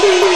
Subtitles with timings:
[0.00, 0.24] Bye.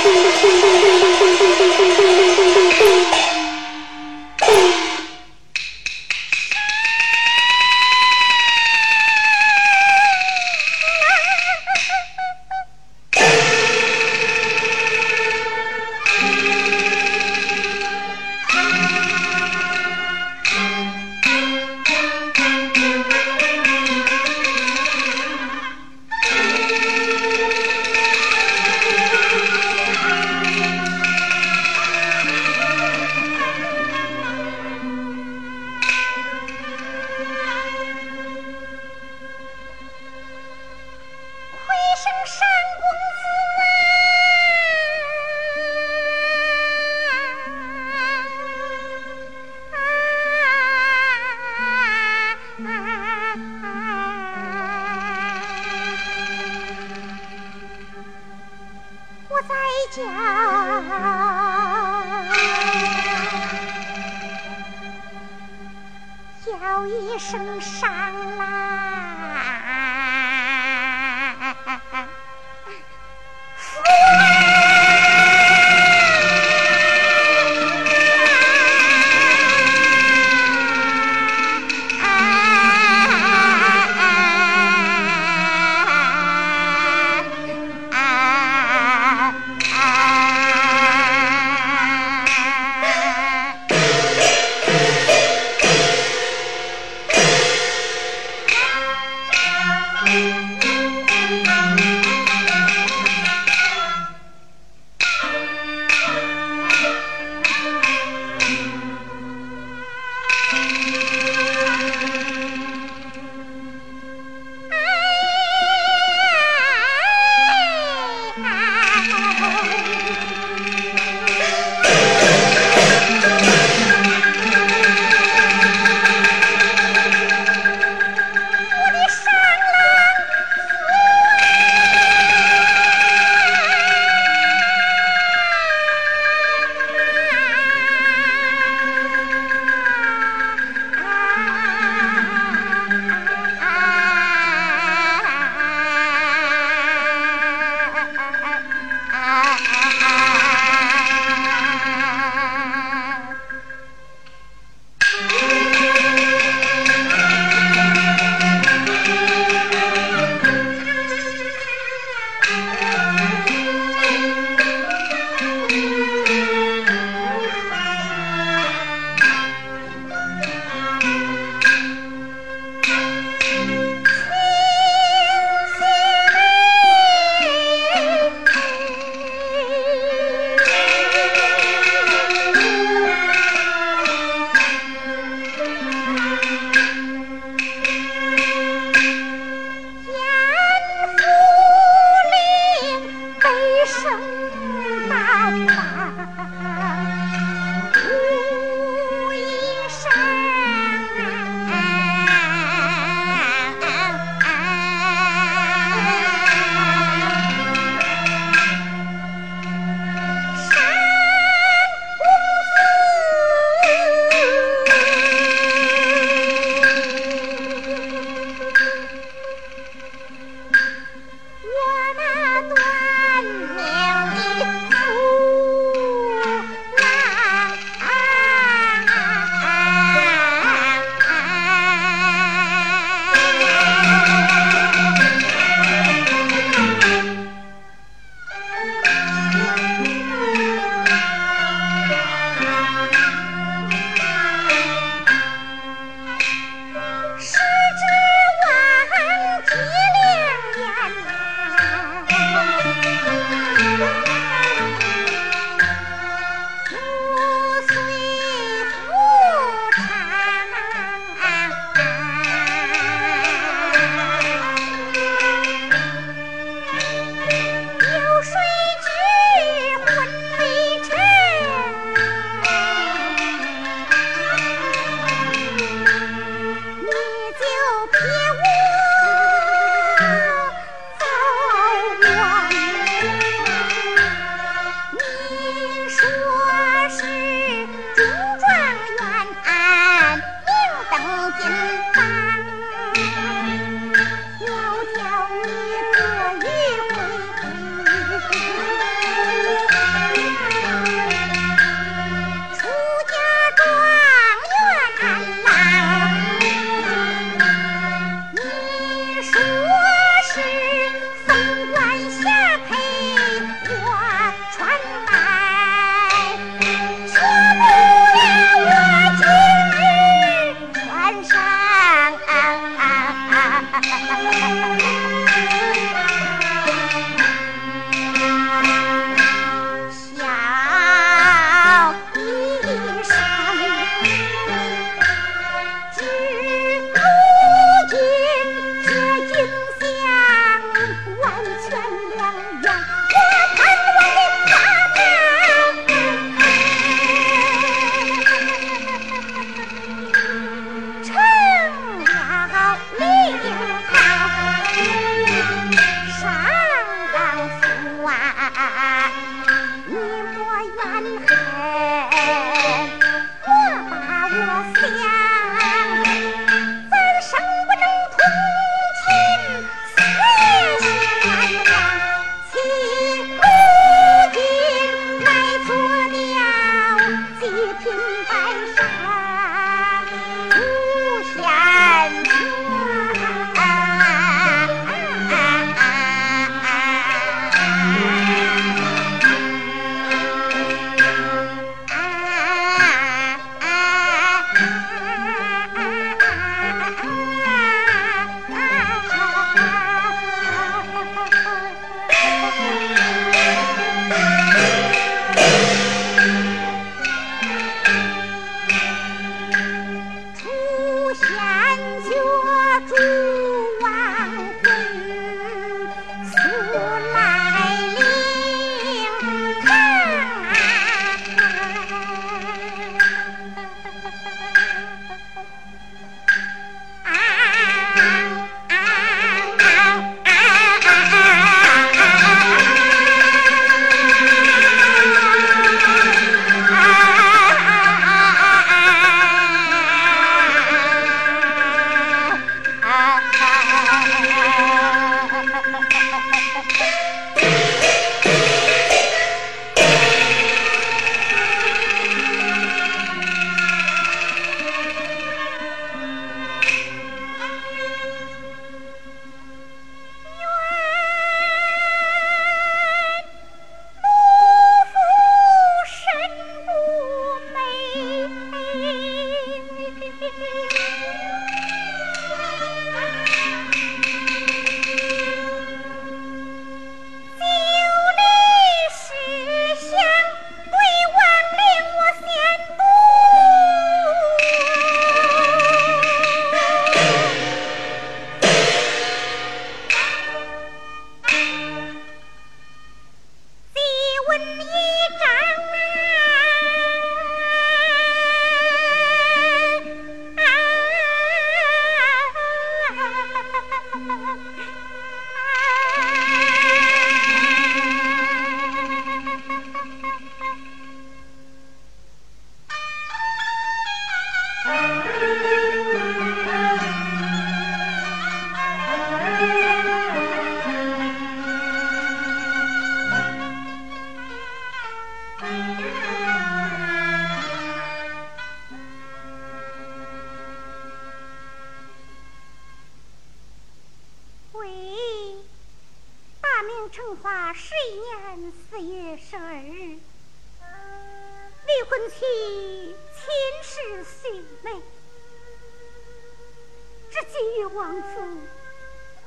[547.94, 548.40] 王父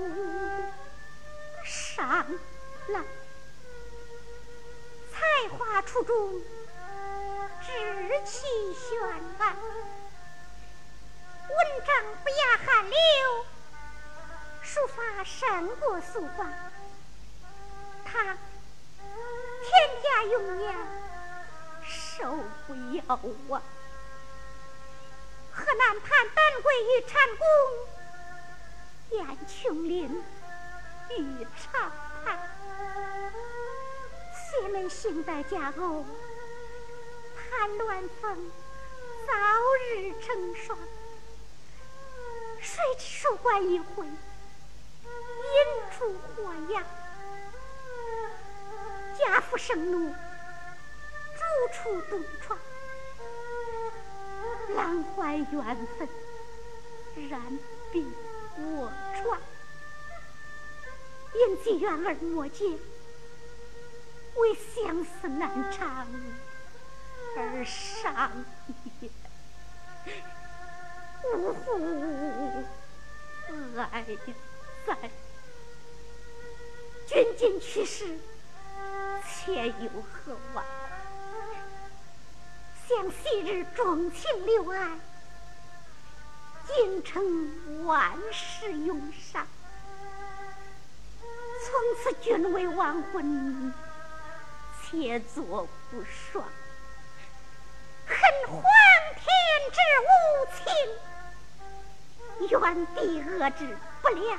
[1.64, 2.26] 上
[2.88, 3.04] 郎，
[5.10, 6.40] 才华出众，
[7.62, 9.00] 志气轩
[9.38, 9.56] 昂，
[11.48, 12.96] 文章不亚韩流，
[14.60, 16.52] 书法胜过苏王。
[18.04, 18.36] 他
[19.62, 20.74] 天下永扬。”
[22.20, 22.36] 都
[22.66, 23.02] 不要
[23.54, 23.62] 啊！
[25.52, 27.46] 河南坦丹桂与禅功，
[29.10, 30.22] 燕琼林
[31.18, 31.90] 与长
[32.24, 32.38] 叹，
[34.32, 36.04] 谢能幸得佳偶，
[37.34, 38.50] 盼鸾凤
[39.26, 39.32] 早
[39.80, 40.78] 日成双。
[42.60, 44.10] 谁知书馆一回，引
[45.90, 46.84] 出祸殃，
[49.18, 50.14] 家父生怒。
[51.60, 52.58] 无处洞窗，
[54.74, 56.08] 郎怀缘分，
[57.28, 57.58] 然
[57.92, 58.06] 比
[58.56, 58.90] 我
[59.22, 59.38] 壮。
[61.34, 62.66] 因寄缘而莫见，
[64.36, 66.06] 为相思难偿
[67.36, 68.44] 而伤
[69.00, 69.10] 也。
[71.34, 72.64] 呜呼，
[73.92, 74.04] 哀
[74.86, 74.96] 哉！
[77.06, 78.18] 君今去世，
[79.28, 80.64] 且有何晚？
[82.90, 84.98] 将昔日钟情六爱，
[86.66, 89.46] 今成万世永伤。
[91.62, 93.72] 从此君为亡魂，
[94.82, 96.44] 且作不爽。
[98.08, 98.18] 恨
[98.48, 98.60] 皇
[99.14, 99.22] 天
[99.70, 100.10] 之无
[102.40, 104.36] 情，怨地恶之不良。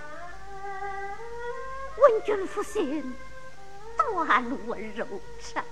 [1.96, 3.16] 闻君负心，
[3.96, 5.08] 断我柔
[5.42, 5.64] 肠。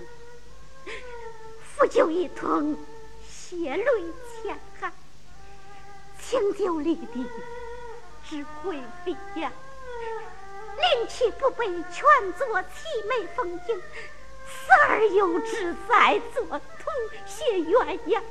[1.79, 2.75] 不就一通，
[3.25, 3.85] 血泪
[4.43, 4.91] 千行。
[6.21, 7.25] 清酒里的
[8.27, 9.49] 只会碧呀，
[10.75, 12.03] 灵气不被，全
[12.37, 13.81] 作凄美风景。
[14.45, 16.59] 死而又只在做同
[17.25, 18.21] 血鸳鸯，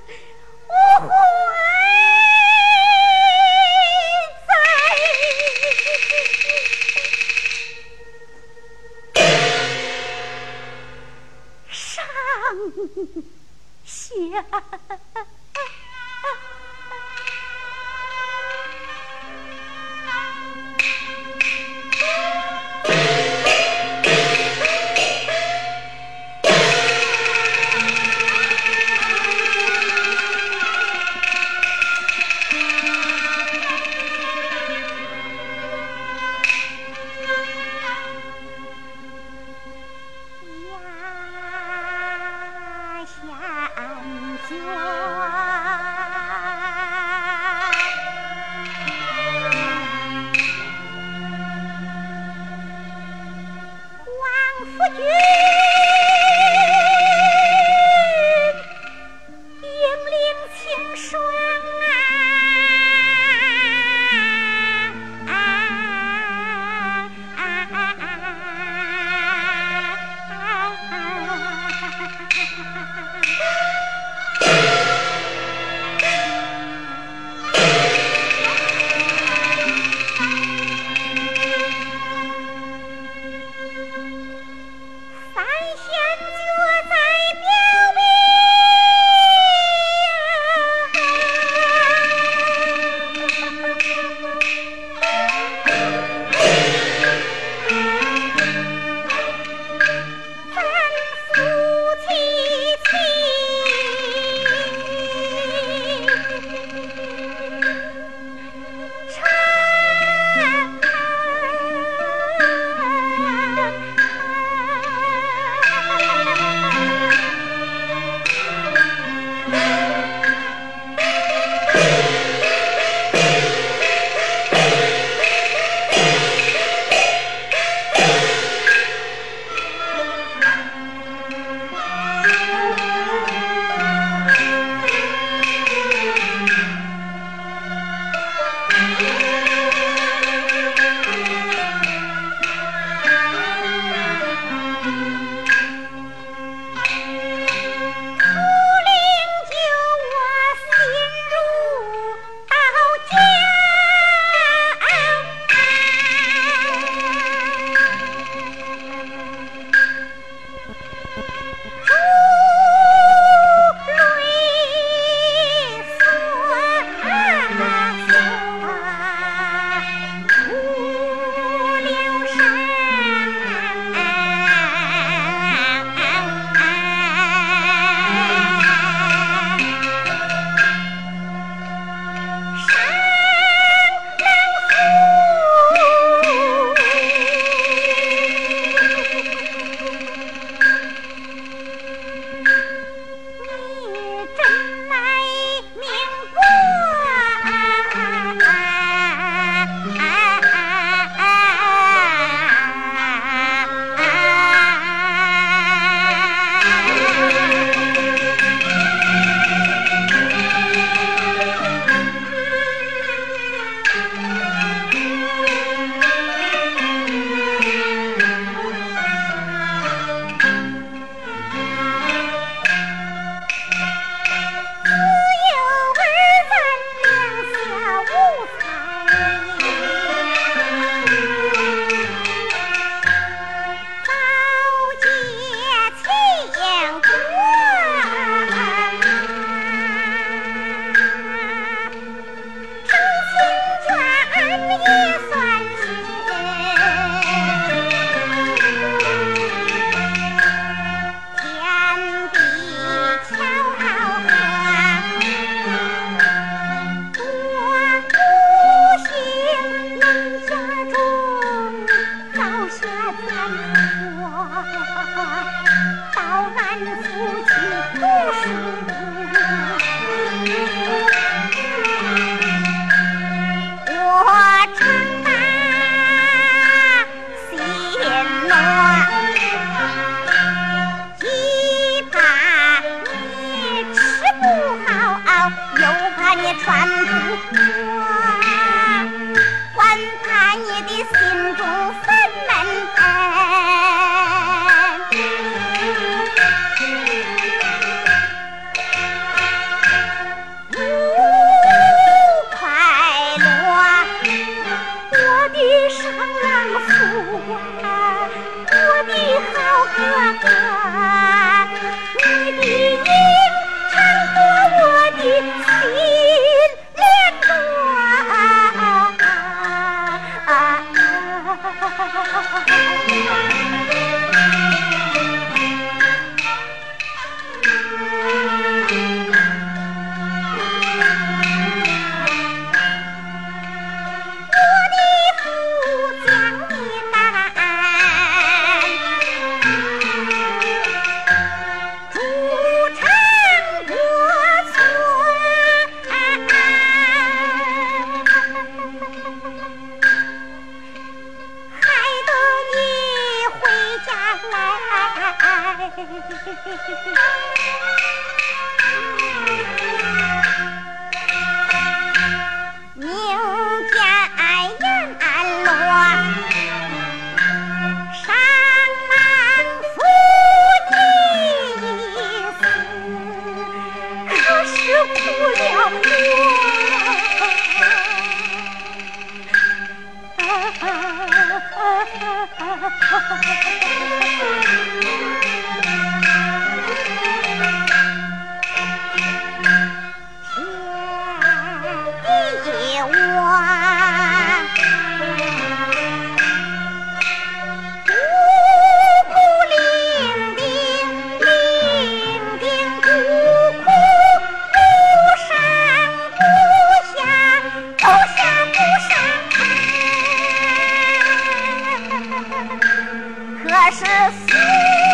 [413.69, 414.04] 四十
[414.47, 415.07] 四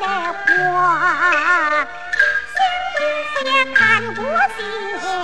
[0.00, 0.44] 那花
[2.54, 2.58] 香，
[2.96, 3.80] 杜甫也看
[4.14, 5.23] 不尽。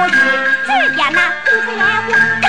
[0.00, 2.47] 我去，只见那红尘来火。